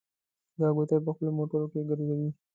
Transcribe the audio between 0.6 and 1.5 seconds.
کوټې په خپلو